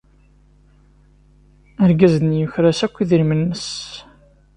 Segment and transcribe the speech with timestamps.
[1.83, 3.67] Argaz-nni yuker-as akk idrimen-nnes.